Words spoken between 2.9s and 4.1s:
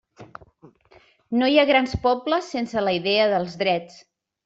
idea dels drets.